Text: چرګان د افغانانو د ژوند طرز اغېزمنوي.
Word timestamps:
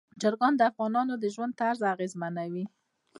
چرګان 0.21 0.53
د 0.57 0.61
افغانانو 0.71 1.13
د 1.17 1.25
ژوند 1.33 1.53
طرز 1.61 1.79
اغېزمنوي. 1.93 2.65